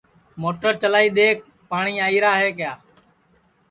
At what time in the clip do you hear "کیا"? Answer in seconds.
2.57-2.73